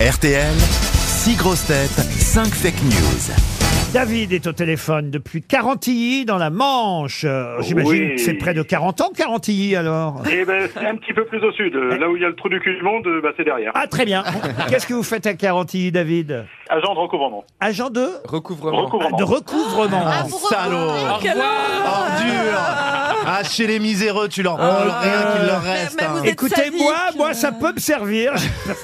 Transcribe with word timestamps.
RTL, 0.00 0.54
6 0.54 1.36
grosses 1.36 1.66
têtes, 1.66 1.90
5 1.90 2.46
fake 2.46 2.82
news. 2.84 3.34
David 3.92 4.32
est 4.32 4.46
au 4.46 4.52
téléphone 4.52 5.10
depuis 5.10 5.42
Carantilly, 5.42 6.24
dans 6.24 6.36
la 6.36 6.50
Manche. 6.50 7.22
Euh, 7.24 7.60
J'imagine 7.62 7.90
Oui. 8.10 8.14
que 8.16 8.20
c'est 8.20 8.34
près 8.34 8.54
de 8.54 8.62
40 8.62 9.00
ans, 9.00 9.10
Carantilly, 9.16 9.74
alors 9.74 10.22
Eh 10.30 10.44
ben, 10.44 10.68
c'est 10.72 10.86
un 10.86 10.94
petit 10.96 11.12
peu 11.14 11.24
plus 11.24 11.42
au 11.42 11.50
sud. 11.52 11.74
Là 11.74 12.08
où 12.08 12.14
il 12.16 12.22
y 12.22 12.24
a 12.24 12.28
le 12.28 12.36
trou 12.36 12.48
du 12.48 12.60
cul 12.60 12.76
du 12.76 12.82
monde, 12.82 13.02
bah, 13.22 13.30
c'est 13.36 13.44
derrière. 13.44 13.72
Ah, 13.74 13.86
très 13.88 14.04
bien. 14.04 14.22
Qu'est-ce 14.68 14.86
que 14.86 14.94
vous 14.94 15.02
faites 15.02 15.26
à 15.26 15.34
Carantilly, 15.34 15.90
David? 15.90 16.44
Agent 16.68 16.94
de 16.94 16.98
recouvrement. 17.00 17.44
Agent 17.60 17.90
de 17.90 18.06
Recouvrement. 18.26 18.84
Recouvrement. 18.84 19.16
De 19.16 19.24
recouvrement. 19.24 20.04
Salaud 20.50 20.76
Ordure 21.08 22.47
Ah, 23.40 23.44
chez 23.44 23.66
les 23.68 23.78
miséreux, 23.78 24.28
tu 24.28 24.42
leur 24.42 24.56
prends 24.56 24.80
rien 24.82 25.36
qu'il 25.36 25.46
leur 25.46 25.62
reste. 25.62 26.02
hein. 26.02 26.22
Écoutez, 26.24 26.70
moi, 26.76 26.96
moi, 27.16 27.34
ça 27.34 27.52
peut 27.52 27.72
me 27.72 27.78
servir. 27.78 28.32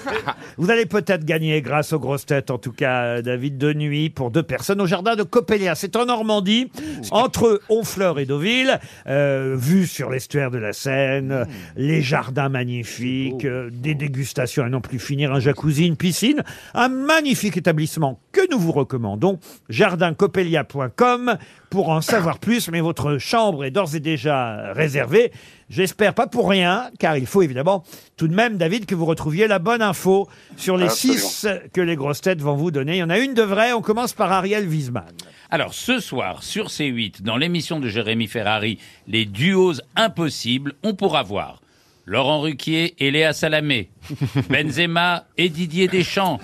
Vous 0.59 0.71
allez 0.71 0.87
peut-être 0.87 1.25
gagner, 1.25 1.61
grâce 1.61 1.93
aux 1.93 1.99
grosses 1.99 2.27
têtes, 2.27 2.53
en 2.53 2.59
tout 2.59 2.71
cas, 2.73 3.21
David, 3.21 3.59
de 3.59 3.73
nuit 3.73 4.11
pour 4.11 4.31
deux 4.31 4.45
personnes 4.45 4.81
au 4.81 4.87
jardin 4.87 5.17
de 5.17 5.25
Coppelia. 5.25 5.75
C'est 5.75 5.97
en 5.97 6.07
Normandie, 6.07 6.71
entre 7.11 7.61
Honfleur 7.69 8.21
et 8.21 8.27
Deauville, 8.27 8.79
euh, 9.09 9.57
vue 9.59 9.87
sur 9.89 10.09
l'estuaire 10.11 10.53
de 10.53 10.59
la 10.59 10.73
Seine, 10.73 11.47
les 11.77 12.01
jardins 12.03 12.49
magnifiques, 12.49 13.45
euh, 13.45 13.71
des 13.73 13.95
dégustations 13.97 14.63
à 14.63 14.69
non 14.69 14.81
plus 14.81 15.01
finir, 15.01 15.33
un 15.33 15.41
jacuzzi, 15.41 15.87
une 15.87 15.97
piscine, 15.97 16.45
un 16.75 16.89
magnifique 16.89 17.57
établissement 17.57 18.21
que 18.31 18.41
nous 18.53 18.59
vous 18.61 18.73
recommandons, 18.73 19.41
jardincoppelia.com 19.69 21.39
pour 21.75 21.89
en 21.89 22.01
savoir 22.01 22.39
plus, 22.39 22.69
mais 22.71 22.81
votre 22.81 23.19
chambre 23.19 23.65
est 23.65 23.73
d'ores 23.73 23.97
et 23.97 24.01
déjà 24.01 24.73
réservée. 24.75 25.33
J'espère 25.69 26.15
pas 26.15 26.29
pour 26.29 26.49
rien, 26.49 26.89
car 27.01 27.17
il 27.17 27.27
faut 27.27 27.43
évidemment 27.43 27.83
tout 28.17 28.29
de 28.29 28.35
même, 28.35 28.59
David, 28.59 28.87
que 28.87 28.95
vous 28.95 29.07
retrouviez 29.07 29.49
la 29.49 29.59
bonne 29.59 29.83
info 29.83 30.29
sur 30.57 30.77
les 30.77 30.85
Absolument. 30.85 31.19
six 31.19 31.49
que 31.73 31.81
les 31.81 31.97
grosses 31.97 32.21
têtes 32.21 32.41
vont 32.41 32.55
vous 32.55 32.71
donner. 32.71 32.93
Il 32.93 32.99
y 32.99 33.03
en 33.03 33.11
a 33.11 33.19
une 33.19 33.35
de 33.35 33.43
vraie, 33.43 33.73
on 33.73 33.81
commence 33.81 34.13
par 34.13 34.31
Ariel 34.31 34.69
Wiesman. 34.69 35.03
Alors 35.51 35.75
ce 35.75 35.99
soir 35.99 36.45
sur 36.45 36.69
C8, 36.69 37.23
dans 37.23 37.37
l'émission 37.37 37.81
de 37.81 37.89
Jérémy 37.89 38.29
Ferrari, 38.29 38.79
les 39.09 39.25
duos 39.25 39.81
impossibles, 39.97 40.75
on 40.85 40.95
pourra 40.95 41.25
voir 41.25 41.61
Laurent 42.07 42.41
Ruquier 42.41 42.95
et 42.99 43.11
Léa 43.11 43.33
Salamé, 43.33 43.91
Benzema 44.51 45.27
et 45.39 45.49
Didier 45.49 45.89
Deschamps, 45.89 46.39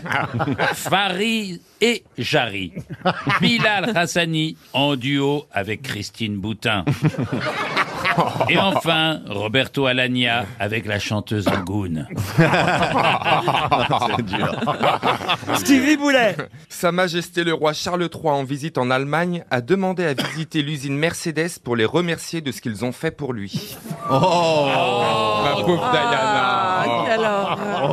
Farid 0.75 1.61
et 1.81 2.05
Jarry, 2.17 2.73
Bilal 3.41 3.97
Hassani 3.97 4.57
en 4.73 4.97
duo 4.97 5.47
avec 5.53 5.83
Christine 5.83 6.39
Boutin. 6.39 6.85
Et 8.49 8.59
enfin, 8.59 9.21
Roberto 9.29 9.87
Alagna 9.87 10.45
avec 10.59 10.87
la 10.87 10.99
chanteuse 10.99 11.47
Angoune. 11.49 12.07
C'est 14.17 14.23
dur. 14.25 14.55
Stevie 15.57 15.97
Boulet. 15.97 16.37
Sa 16.69 16.93
Majesté 16.93 17.45
le 17.45 17.55
roi 17.55 17.73
Charles 17.73 18.09
III 18.13 18.29
en 18.31 18.45
visite 18.45 18.79
en 18.79 18.91
Allemagne 18.91 19.45
a 19.51 19.61
demandé 19.61 20.05
à 20.05 20.15
visiter 20.15 20.63
l'usine 20.63 20.97
Mercedes 20.97 21.59
pour 21.63 21.77
les 21.77 21.85
remercier 21.85 22.41
de 22.41 22.53
ce 22.53 22.61
qu'ils 22.61 22.85
ont 22.85 22.93
fait 22.93 23.11
pour 23.11 23.33
lui. 23.33 23.77
Oh 24.11 24.67
Ma 25.45 25.63
pauvre 25.65 25.91
Diana. 25.91 26.85
quelle 27.07 27.21
horreur. 27.21 27.40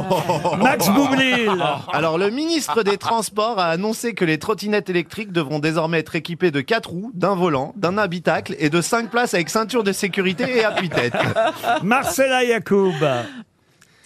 Max 0.58 0.90
Boublil. 0.90 1.52
Alors, 1.94 2.17
le 2.17 2.30
ministre 2.30 2.84
des 2.84 2.98
Transports 2.98 3.59
a 3.59 3.67
annoncé 3.67 4.14
que 4.14 4.26
les 4.26 4.38
trottinettes 4.38 4.89
électriques 4.89 5.31
devront 5.31 5.59
désormais 5.59 6.00
être 6.00 6.16
équipées 6.16 6.52
de 6.52 6.62
4 6.62 6.89
roues, 6.89 7.12
d'un 7.14 7.36
volant, 7.36 7.73
d'un 7.76 7.98
habitacle 7.98 8.56
et 8.59 8.70
de 8.70 8.81
5 8.81 9.09
places 9.09 9.34
avec 9.34 9.50
ceinture 9.50 9.84
de 9.84 9.92
sécurité 9.92 10.58
et 10.58 10.64
appui-tête. 10.64 11.14
Marcella 11.84 12.44
Yacoub. 12.44 12.94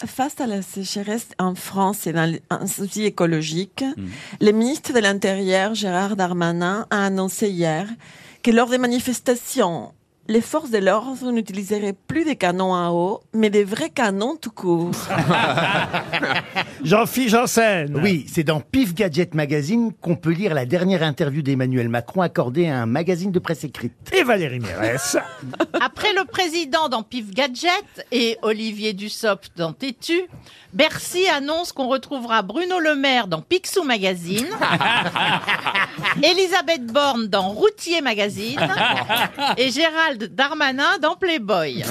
Face 0.05 0.41
à 0.41 0.47
la 0.47 0.61
sécheresse 0.63 1.27
en 1.37 1.53
France 1.53 2.07
et 2.07 2.13
dans 2.13 2.35
un 2.49 2.65
souci 2.65 3.05
écologique, 3.05 3.83
le 4.39 4.51
ministre 4.51 4.93
de 4.93 4.99
l'Intérieur, 4.99 5.75
Gérard 5.75 6.15
Darmanin, 6.15 6.87
a 6.89 7.05
annoncé 7.05 7.49
hier 7.49 7.87
que 8.41 8.49
lors 8.49 8.69
des 8.69 8.79
manifestations, 8.79 9.91
les 10.27 10.41
forces 10.41 10.69
de 10.69 10.77
l'ordre 10.77 11.31
n'utiliseraient 11.31 11.95
plus 12.07 12.23
des 12.23 12.35
canons 12.35 12.75
à 12.75 12.91
eau, 12.91 13.21
mais 13.33 13.49
des 13.49 13.63
vrais 13.63 13.89
canons 13.89 14.35
tout 14.35 14.51
court. 14.51 14.91
Jean-Philippe 16.83 17.29
Janssen. 17.29 17.99
Oui, 18.01 18.25
c'est 18.31 18.43
dans 18.43 18.59
Pif 18.59 18.93
Gadget 18.93 19.33
Magazine 19.33 19.91
qu'on 19.99 20.15
peut 20.15 20.31
lire 20.31 20.53
la 20.53 20.65
dernière 20.65 21.03
interview 21.03 21.41
d'Emmanuel 21.41 21.89
Macron 21.89 22.21
accordée 22.21 22.69
à 22.69 22.81
un 22.81 22.85
magazine 22.85 23.31
de 23.31 23.39
presse 23.39 23.63
écrite. 23.63 23.93
Et 24.13 24.23
Valérie 24.23 24.59
Mérès. 24.59 25.17
Après 25.81 26.13
le 26.13 26.25
président 26.25 26.87
dans 26.87 27.03
Pif 27.03 27.31
Gadget 27.31 28.05
et 28.11 28.37
Olivier 28.41 28.93
Dussopt 28.93 29.51
dans 29.57 29.73
Tétu, 29.73 30.21
Bercy 30.73 31.27
annonce 31.27 31.71
qu'on 31.73 31.87
retrouvera 31.87 32.41
Bruno 32.41 32.79
Le 32.79 32.95
Maire 32.95 33.27
dans 33.27 33.41
Picsou 33.41 33.83
Magazine, 33.83 34.47
Elisabeth 36.23 36.85
Borne 36.85 37.27
dans 37.27 37.49
Routier 37.49 38.01
Magazine 38.01 38.59
et 39.57 39.69
Gérald 39.71 40.10
Darmanin 40.17 40.97
dans 41.01 41.15
Playboy. 41.15 41.83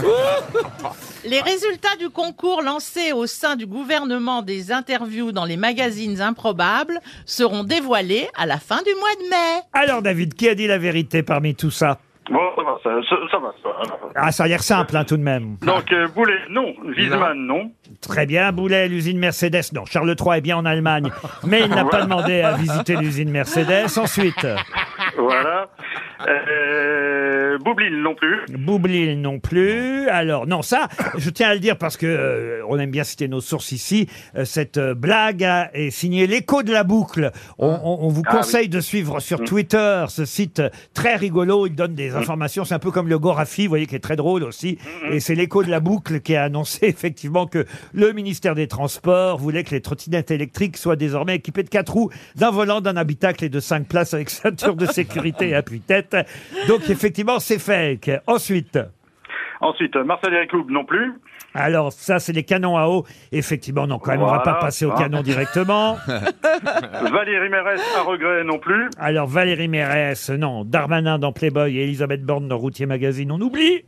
Les 1.25 1.41
résultats 1.41 1.97
du 1.99 2.09
concours 2.09 2.63
lancé 2.63 3.13
au 3.13 3.27
sein 3.27 3.57
du 3.57 3.67
gouvernement 3.67 4.43
des 4.43 4.73
interviews 4.73 5.33
dans 5.33 5.45
les 5.45 5.57
magazines 5.57 6.21
improbables 6.21 6.99
seront 7.27 7.65
dévoilés 7.65 8.29
à 8.37 8.47
la 8.47 8.59
fin 8.59 8.79
du 8.83 8.95
mois 8.95 9.15
de 9.25 9.29
mai. 9.31 9.63
Alors 9.73 10.03
David, 10.03 10.35
qui 10.35 10.49
a 10.49 10.55
dit 10.55 10.67
la 10.67 10.79
vérité 10.79 11.23
parmi 11.23 11.55
tout 11.55 11.71
ça? 11.71 11.99
Bon, 12.31 12.39
ça 12.55 12.63
va, 12.63 12.79
ça, 12.85 12.91
ça, 13.09 13.17
ça 13.29 13.39
va. 13.39 13.53
ça 13.61 13.69
va. 13.91 14.11
Ah, 14.15 14.31
ça 14.31 14.45
a 14.45 14.47
l'air 14.47 14.63
simple 14.63 14.97
hein, 14.97 15.03
tout 15.05 15.17
de 15.17 15.23
même. 15.23 15.57
Donc, 15.63 15.91
euh, 15.93 16.07
Boulet, 16.15 16.39
non. 16.49 16.75
Wiesmann, 16.97 17.37
non. 17.37 17.73
Très 18.01 18.25
bien, 18.25 18.53
Boulet, 18.53 18.87
l'usine 18.87 19.19
Mercedes. 19.19 19.73
Non, 19.75 19.85
Charles 19.85 20.15
III 20.17 20.39
est 20.39 20.41
bien 20.41 20.57
en 20.57 20.65
Allemagne, 20.65 21.11
mais 21.45 21.63
il 21.63 21.71
n'a 21.71 21.85
pas 21.85 22.03
demandé 22.03 22.41
à 22.43 22.53
visiter 22.53 22.95
l'usine 22.97 23.31
Mercedes. 23.31 23.99
Ensuite, 23.99 24.47
Voilà. 25.19 25.69
Euh, 26.29 27.40
Boublil, 27.59 28.01
non 28.03 28.15
plus. 28.15 28.39
Boublil 28.57 29.21
non 29.21 29.39
plus. 29.41 30.09
Alors, 30.09 30.47
non, 30.47 30.63
ça, 30.63 30.89
je 31.17 31.31
tiens 31.31 31.49
à 31.49 31.55
le 31.55 31.61
dire 31.61 31.77
parce 31.77 31.97
que 31.97 32.07
euh, 32.07 32.63
on 32.69 32.79
aime 32.79 32.91
bien 32.91 33.05
citer 33.05 33.29
nos 33.29 33.41
sources 33.41 33.73
ici. 33.73 34.07
Euh, 34.37 34.45
cette 34.45 34.77
euh, 34.79 34.95
blague 34.95 35.43
a- 35.45 35.71
est 35.75 35.91
signée 35.91 36.27
l'écho 36.27 36.63
de 36.63 36.73
la 36.73 36.85
boucle. 36.85 37.31
On, 37.59 37.69
on- 37.69 37.99
on 38.07 38.09
vous 38.09 38.23
Ah, 38.27 38.37
conseille 38.37 38.69
de 38.69 38.81
suivre 38.81 39.21
sur 39.21 39.43
Twitter 39.43 40.05
ce 40.09 40.25
site 40.25 40.63
très 40.95 41.17
rigolo. 41.17 41.67
Il 41.67 41.75
donne 41.75 41.95
des 41.95 42.15
informations. 42.15 42.65
C'est 42.65 42.75
un 42.75 42.79
peu 42.79 42.91
comme 42.91 43.09
le 43.09 43.19
Gorafi, 43.19 43.65
vous 43.65 43.71
voyez, 43.71 43.87
qui 43.87 43.97
est 43.97 44.01
très 44.01 44.17
drôle 44.17 44.43
aussi. 44.45 44.79
Et 45.11 45.21
c'est 45.21 45.35
l'écho 45.35 45.63
de 45.65 45.71
la 45.71 45.81
boucle 45.81 46.21
qui 46.21 46.37
a 46.37 46.45
annoncé 46.45 46.79
effectivement 46.87 47.47
que 47.47 47.65
le 47.93 48.13
ministère 48.13 48.55
des 48.55 48.69
Transports 48.69 49.39
voulait 49.39 49.65
que 49.65 49.71
les 49.71 49.81
trottinettes 49.81 50.31
électriques 50.31 50.77
soient 50.77 50.97
désormais 50.97 51.37
équipées 51.37 51.63
de 51.63 51.69
quatre 51.69 51.93
roues, 51.93 52.11
d'un 52.37 52.51
volant, 52.51 52.81
d'un 52.81 52.97
habitacle 52.97 53.45
et 53.45 53.49
de 53.49 53.61
cinq 53.61 53.87
places 53.89 54.15
avec 54.15 54.31
ceinture 54.31 54.77
de 54.77 54.87
sécurité 54.87 55.49
et 55.51 55.55
appui-tête. 55.55 56.17
Donc 56.69 56.89
effectivement, 56.91 57.40
c'est 57.41 57.59
fake. 57.59 58.11
Ensuite. 58.27 58.79
Ensuite, 59.61 59.95
euh, 59.97 60.05
Marcel 60.05 60.33
Yacoub, 60.33 60.67
non 60.71 60.85
plus. 60.85 61.13
Alors 61.53 61.93
ça, 61.93 62.19
c'est 62.19 62.33
les 62.33 62.45
canons 62.45 62.79
à 62.79 62.87
eau. 62.87 63.05
Effectivement, 63.33 63.87
non, 63.87 63.99
quand 63.99 64.13
même, 64.13 64.23
on 64.23 64.27
va 64.27 64.37
Voilà. 64.39 64.45
pas 64.45 64.55
passer 64.61 64.85
au 64.87 64.93
Ah. 64.95 64.99
canon 64.99 65.21
directement. 65.23 65.97
Valérie 67.13 67.49
Mérès, 67.49 67.81
à 67.99 68.03
regret, 68.03 68.45
non 68.45 68.59
plus. 68.59 68.89
Alors 68.99 69.27
Valérie 69.27 69.69
Mérès, 69.69 70.31
non. 70.31 70.65
Darmanin 70.65 71.19
dans 71.19 71.33
Playboy 71.33 71.77
et 71.77 71.83
Elisabeth 71.85 72.25
Borne 72.25 72.49
dans 72.49 72.57
Routier 72.57 72.87
Magazine, 72.87 73.33
on 73.33 73.41
oublie. 73.41 73.85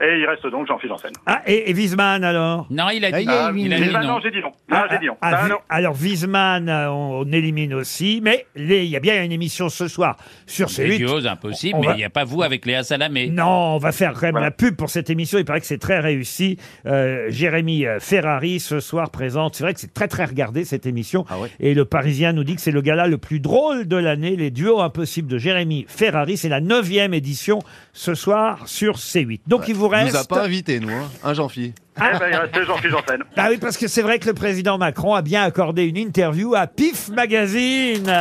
Et 0.00 0.18
il 0.20 0.26
reste 0.26 0.46
donc 0.48 0.66
Jean-Philippe 0.66 0.92
Janssen. 0.96 1.12
Ah, 1.26 1.42
et, 1.46 1.70
et 1.70 1.74
Wiesmann 1.74 2.22
alors 2.24 2.66
Non, 2.70 2.88
il 2.92 3.04
a 3.04 3.10
dit, 3.12 3.26
Ah, 3.28 3.50
il 3.54 3.72
a 3.72 3.76
dit 3.80 3.90
ben 3.92 4.00
non. 4.02 4.08
non, 4.14 4.20
j'ai 4.22 4.30
dit 4.30 4.40
non. 4.40 4.52
Non, 4.70 4.82
j'ai 4.90 4.98
dit 4.98 5.06
non. 5.06 5.16
ah, 5.22 5.30
Ah, 5.40 5.44
Vi- 5.44 5.50
non. 5.52 5.56
alors 5.68 5.94
Wiesmann, 6.00 6.68
euh, 6.68 6.90
on, 6.90 7.20
on 7.26 7.32
élimine 7.32 7.72
aussi, 7.74 8.20
mais 8.22 8.46
les- 8.54 8.84
il 8.84 8.90
y 8.90 8.96
a 8.96 9.00
bien 9.00 9.22
une 9.24 9.32
émission 9.32 9.68
ce 9.68 9.88
soir 9.88 10.16
sur 10.46 10.68
Les 10.78 10.96
C8. 10.96 10.98
duos 10.98 11.26
impossibles, 11.26 11.76
On 11.76 11.80
mais 11.80 11.86
va- 11.88 11.92
il 11.94 11.98
n'y 11.98 12.04
a 12.04 12.10
pas 12.10 12.24
vous 12.24 12.42
avec 12.42 12.66
Léa 12.66 12.82
Salamé. 12.82 13.28
Non, 13.28 13.74
on 13.76 13.78
va 13.78 13.92
faire 13.92 14.12
quand 14.12 14.22
même 14.22 14.32
Voilà. 14.32 14.46
la 14.48 14.50
pub 14.50 14.76
pour 14.76 14.90
cette 14.90 15.08
émission. 15.08 15.38
Il 15.38 15.44
paraît 15.44 15.60
que 15.60 15.66
c'est 15.66 15.78
très 15.78 15.98
réussi. 15.98 16.58
Euh, 16.86 17.26
Jérémy 17.30 17.86
euh, 17.86 17.98
Ferrari 18.00 18.60
ce 18.60 18.80
soir 18.80 19.10
présente. 19.10 19.54
C'est 19.56 19.64
vrai 19.64 19.72
que 19.74 19.80
c'est 19.80 19.94
très 19.94 20.08
très 20.08 20.24
regardé 20.26 20.64
cette 20.64 20.84
émission. 20.86 21.24
Ah 21.30 21.38
ouais. 21.38 21.48
Et 21.60 21.72
le 21.74 21.84
Parisien 21.84 22.32
nous 22.32 22.44
dit 22.44 22.54
que 22.56 22.60
c'est 22.60 22.70
le 22.70 22.82
gala 22.82 23.06
le 23.06 23.18
plus 23.18 23.40
drôle 23.40 23.86
de 23.88 23.96
l'année. 23.96 24.36
Les 24.36 24.50
duos 24.50 24.80
impossibles 24.80 25.28
de 25.28 25.38
Jérémy 25.38 25.86
Ferrari. 25.88 26.36
C'est 26.36 26.48
la 26.48 26.60
neuvième 26.60 27.14
édition 27.14 27.60
ce 27.92 28.14
soir 28.14 28.66
sur 28.68 28.96
C8. 28.96 29.40
Donc 29.46 29.68
il 29.68 29.74
vous 29.74 29.85
Il 29.92 30.06
nous 30.08 30.14
a 30.14 30.18
reste. 30.18 30.28
pas 30.28 30.42
invités, 30.44 30.80
nous, 30.80 30.90
hein, 30.90 31.10
hein 31.24 31.34
Jean-Phi 31.34 31.72
Eh 31.96 32.00
ben, 32.00 32.28
il 32.30 32.36
reste 32.36 32.64
Jean-Philippe 32.66 32.96
Janssen. 32.96 33.22
Ah 33.36 33.48
oui, 33.50 33.56
parce 33.58 33.76
que 33.76 33.88
c'est 33.88 34.02
vrai 34.02 34.18
que 34.18 34.26
le 34.26 34.34
président 34.34 34.78
Macron 34.78 35.14
a 35.14 35.22
bien 35.22 35.42
accordé 35.42 35.84
une 35.84 35.96
interview 35.96 36.54
à 36.54 36.66
Pif 36.66 37.08
Magazine. 37.08 38.12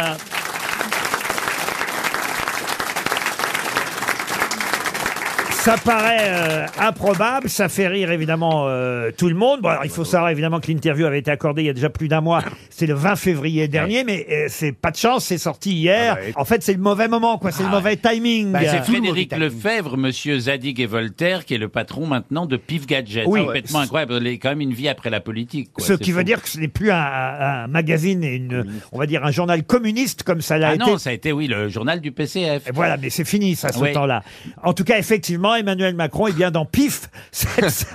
Ça 5.66 5.78
paraît 5.84 6.20
euh, 6.30 6.66
improbable, 6.80 7.50
ça 7.50 7.70
fait 7.70 7.88
rire 7.88 8.12
évidemment 8.12 8.66
euh, 8.68 9.10
tout 9.18 9.30
le 9.30 9.34
monde. 9.34 9.62
Bon, 9.62 9.70
alors, 9.70 9.84
il 9.84 9.90
faut 9.90 10.06
savoir 10.06 10.30
évidemment 10.30 10.60
que 10.60 10.68
l'interview 10.72 11.08
avait 11.08 11.18
été 11.18 11.32
accordée 11.32 11.64
il 11.64 11.66
y 11.66 11.70
a 11.70 11.74
déjà 11.74 11.90
plus 11.90 12.08
d'un 12.08 12.22
mois. 12.22 12.44
C'est 12.70 12.86
le 12.86 12.94
20 12.94 13.16
février 13.16 13.68
dernier, 13.68 14.04
mais 14.04 14.28
euh, 14.32 14.46
c'est 14.48 14.74
pas 14.74 14.92
de 14.92 14.96
chance, 14.96 15.26
c'est 15.26 15.40
sorti 15.40 15.72
hier. 15.72 16.20
En 16.36 16.46
fait, 16.46 16.62
c'est 16.62 16.74
le 16.74 16.80
mauvais 16.80 17.08
moment, 17.08 17.40
quoi. 17.40 17.52
C'est 17.52 17.64
le 17.64 17.70
mauvais 17.70 17.96
timing. 17.98 18.52
Bah, 18.52 18.60
c'est 18.64 18.84
Frédéric 18.84 19.36
Lefebvre, 19.36 19.98
monsieur 19.98 20.38
Zadig 20.38 20.80
et 20.80 20.86
Voltaire, 20.86 21.46
qui 21.46 21.56
est 21.56 21.58
le 21.58 21.68
patron 21.70 22.06
maintenant 22.06 22.46
de 22.46 22.58
Pif 22.58 22.86
Gadget. 22.86 23.24
Oui. 23.26 23.40
C'est 23.40 23.46
complètement 23.48 23.80
incroyable. 23.80 24.18
Il 24.22 24.28
a 24.28 24.32
quand 24.34 24.50
même 24.50 24.62
une 24.62 24.74
vie 24.74 24.88
après 24.88 25.10
la 25.10 25.20
politique. 25.20 25.74
quoi. 25.74 25.84
Ce 25.84 25.94
C'est 25.96 26.00
qui 26.04 26.12
fou. 26.12 26.18
veut 26.18 26.24
dire 26.24 26.44
que 26.44 26.50
ce 26.50 26.60
n'est 26.60 26.68
plus 26.68 26.92
un, 26.92 26.96
un 27.02 27.68
magazine 27.68 28.24
et 28.24 28.36
une, 28.36 28.66
on 28.92 29.00
va 29.00 29.08
dire 29.08 29.26
un 29.26 29.32
journal 29.32 29.64
communiste 29.64 30.22
comme 30.22 30.42
ça 30.42 30.60
l'a 30.60 30.68
Ah 30.70 30.76
été. 30.76 30.84
non, 30.86 31.00
ça 31.00 31.10
a 31.10 31.14
été, 31.14 31.32
oui, 31.32 31.48
le 31.48 31.70
journal 31.70 32.02
du 32.02 32.12
PCF. 32.12 32.68
Et 32.68 32.72
voilà, 32.72 32.98
mais 32.98 33.10
c'est 33.10 33.26
fini, 33.26 33.56
ça, 33.56 33.72
ce 33.72 33.80
Oui. 33.80 33.94
temps-là. 33.94 34.22
En 34.62 34.74
tout 34.74 34.84
cas, 34.84 35.00
effectivement, 35.00 35.55
Emmanuel 35.56 35.96
Macron 35.96 36.28
est 36.28 36.34
bien 36.34 36.52
dans 36.52 36.66
pif. 36.66 37.10
C'est 37.32 37.70
ça. 37.70 37.86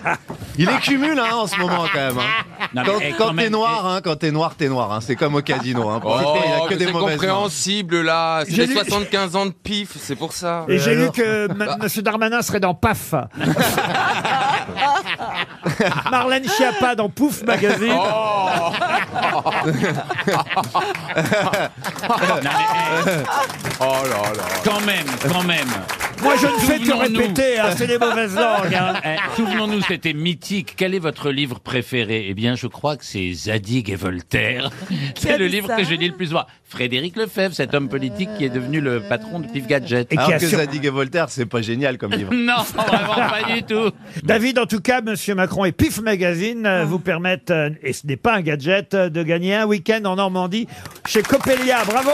Il 0.58 0.68
est 0.68 0.80
cumul 0.80 1.18
hein, 1.18 1.34
en 1.34 1.46
ce 1.46 1.56
moment 1.56 1.84
quand 1.92 1.98
même. 1.98 2.18
hein. 2.18 2.66
Non, 2.74 2.82
mais, 2.82 2.84
Quand, 2.84 2.98
eh, 3.00 3.10
quand 3.12 3.16
quand 3.18 3.28
t'es 3.30 3.34
même, 3.34 3.52
noir, 3.52 3.86
hein, 3.86 4.00
quand 4.02 4.16
t'es 4.16 4.30
noir, 4.30 4.54
t'es 4.56 4.68
noir. 4.68 4.92
hein. 4.92 4.98
C'est 5.00 5.16
comme 5.16 5.34
au 5.34 5.42
casino. 5.42 5.88
Hein. 5.88 6.00
Pour 6.00 6.12
Oh, 6.12 6.16
l'instant, 6.16 6.38
il 6.44 6.50
y 6.50 6.52
a 6.52 6.60
que 6.66 6.70
mais 6.70 6.76
des 6.76 6.86
c'est 6.86 6.92
mauvaises 6.92 7.16
compréhensible 7.16 8.02
là. 8.02 8.42
C'est 8.44 8.52
J'ai 8.54 8.66
les 8.66 8.74
lu- 8.74 8.80
75 8.80 9.36
ans 9.36 9.46
de 9.46 9.52
pif, 9.52 9.90
c'est 9.98 10.16
pour 10.16 10.32
ça. 10.32 10.64
Et 10.68 10.78
j'ai 10.78 10.94
lu 10.94 11.10
que 11.10 11.50
M. 11.50 11.76
Monsieur 11.82 12.02
Darmanin 12.02 12.42
serait 12.42 12.60
dans 12.60 12.74
PAF. 12.74 13.14
Marlène 16.10 16.48
Schiappa 16.48 16.94
dans 16.94 17.08
Pouf 17.08 17.42
Magazine. 17.44 17.94
Non, 22.10 22.16
mais, 22.42 22.50
eh, 23.06 23.10
Oh 23.80 23.84
là 24.04 24.32
là. 24.36 24.42
quand 24.64 24.80
même, 24.80 25.06
quand 25.32 25.42
même. 25.42 25.68
Moi, 26.22 26.34
je 26.36 26.46
ne 26.46 26.52
fais 26.58 26.78
que 26.78 26.86
Souvenons-nous. 26.86 27.18
répéter, 27.20 27.58
hein, 27.58 27.70
c'est 27.76 27.86
les 27.86 27.98
mauvaises 27.98 28.34
langues. 28.36 28.74
hein. 28.74 28.94
Eh, 29.04 29.36
Souvenons-nous, 29.36 29.80
c'était 29.82 30.12
mythique. 30.12 30.74
Quel 30.76 30.94
est 30.94 30.98
votre 30.98 31.30
livre 31.30 31.60
préféré? 31.60 32.26
Eh 32.28 32.34
bien, 32.34 32.54
je 32.56 32.66
crois 32.66 32.96
que 32.96 33.04
c'est 33.04 33.32
Zadig 33.32 33.88
et 33.90 33.96
Voltaire. 33.96 34.70
C'est 35.18 35.38
le 35.38 35.46
livre 35.46 35.74
que 35.76 35.84
je 35.84 35.94
lis 35.94 36.08
le 36.08 36.14
plus 36.14 36.26
souvent. 36.28 36.44
Frédéric 36.64 37.16
Lefebvre, 37.16 37.54
cet 37.54 37.74
homme 37.74 37.88
politique 37.88 38.28
qui 38.38 38.44
est 38.44 38.48
devenu 38.50 38.80
le 38.80 39.00
patron 39.00 39.40
de 39.40 39.46
Pif 39.46 39.66
Gadget. 39.66 40.12
Et 40.12 40.16
qui 40.16 40.22
Alors 40.22 40.38
que 40.38 40.46
Zadig 40.46 40.84
et 40.84 40.88
Voltaire, 40.90 41.26
c'est 41.28 41.46
pas 41.46 41.62
génial 41.62 41.98
comme 41.98 42.12
livre. 42.12 42.32
Non, 42.34 42.62
vraiment 42.74 43.14
pas 43.14 43.42
du 43.54 43.62
tout. 43.62 43.90
David, 44.22 44.58
en 44.58 44.66
tout 44.66 44.80
cas, 44.80 45.00
Monsieur 45.00 45.34
Macron 45.34 45.64
et 45.64 45.72
Pif 45.72 46.00
Magazine 46.00 46.64
euh, 46.66 46.84
vous 46.84 46.98
permettent, 46.98 47.50
euh, 47.50 47.70
et 47.82 47.92
ce 47.92 48.06
n'est 48.06 48.16
pas 48.16 48.34
un 48.36 48.40
gadget, 48.40 48.94
euh, 48.94 49.08
de 49.10 49.22
gagner 49.22 49.54
un 49.54 49.66
week-end 49.66 50.00
en 50.04 50.16
Normandie 50.16 50.66
chez 51.06 51.22
Coppelia. 51.22 51.84
Bravo 51.84 52.10